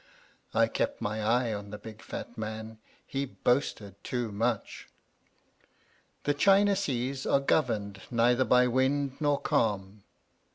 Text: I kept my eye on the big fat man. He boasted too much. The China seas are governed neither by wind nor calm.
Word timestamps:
I 0.55 0.65
kept 0.67 0.99
my 0.99 1.21
eye 1.23 1.53
on 1.53 1.69
the 1.69 1.77
big 1.77 2.01
fat 2.01 2.35
man. 2.35 2.79
He 3.05 3.23
boasted 3.23 4.03
too 4.03 4.31
much. 4.31 4.89
The 6.23 6.33
China 6.33 6.75
seas 6.75 7.27
are 7.27 7.39
governed 7.39 8.01
neither 8.09 8.43
by 8.45 8.65
wind 8.65 9.17
nor 9.21 9.39
calm. 9.39 10.01